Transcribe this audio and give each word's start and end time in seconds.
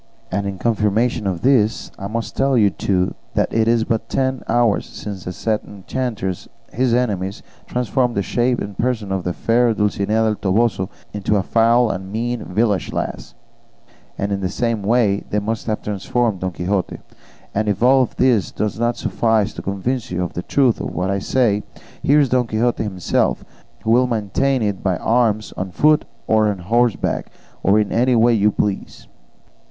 And 0.31 0.47
in 0.47 0.57
confirmation 0.57 1.27
of 1.27 1.41
this, 1.43 1.91
I 1.99 2.07
must 2.07 2.35
tell 2.35 2.57
you, 2.57 2.71
too, 2.71 3.13
that 3.35 3.53
it 3.53 3.67
is 3.67 3.83
but 3.83 4.09
ten 4.09 4.41
hours 4.49 4.87
since 4.87 5.25
these 5.25 5.35
said 5.35 5.59
enchanters 5.63 6.49
his 6.73 6.91
enemies 6.91 7.43
transformed 7.67 8.15
the 8.15 8.23
shape 8.23 8.59
and 8.61 8.75
person 8.75 9.11
of 9.11 9.23
the 9.23 9.31
fair 9.31 9.75
Dulcinea 9.75 10.23
del 10.23 10.35
Toboso 10.37 10.89
into 11.13 11.35
a 11.35 11.43
foul 11.43 11.91
and 11.91 12.11
mean 12.11 12.43
village 12.45 12.91
lass, 12.91 13.35
and 14.17 14.31
in 14.31 14.41
the 14.41 14.49
same 14.49 14.81
way 14.81 15.23
they 15.29 15.37
must 15.37 15.67
have 15.67 15.83
transformed 15.83 16.39
Don 16.39 16.49
Quixote; 16.53 16.97
and 17.53 17.67
if 17.69 17.83
all 17.83 18.07
this 18.17 18.49
does 18.51 18.79
not 18.79 18.97
suffice 18.97 19.53
to 19.53 19.61
convince 19.61 20.09
you 20.09 20.23
of 20.23 20.33
the 20.33 20.41
truth 20.41 20.81
of 20.81 20.95
what 20.95 21.11
I 21.11 21.19
say, 21.19 21.61
here 22.01 22.19
is 22.19 22.29
Don 22.29 22.47
Quixote 22.47 22.81
himself, 22.81 23.43
who 23.83 23.91
will 23.91 24.07
maintain 24.07 24.63
it 24.63 24.81
by 24.81 24.97
arms, 24.97 25.53
on 25.55 25.69
foot 25.69 26.05
or 26.25 26.47
on 26.47 26.57
horseback 26.57 27.29
or 27.61 27.79
in 27.79 27.91
any 27.91 28.15
way 28.15 28.33
you 28.33 28.49
please." 28.51 29.07